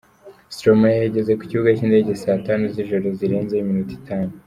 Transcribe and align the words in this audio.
Stromae 0.55 1.01
yageze 1.03 1.31
ku 1.37 1.43
kibuga 1.49 1.69
cy’indege 1.77 2.11
saa 2.21 2.41
tanu 2.45 2.63
z’ijoro 2.73 3.05
zirenzeho 3.17 3.61
iminota 3.65 3.93
itanu. 3.99 4.31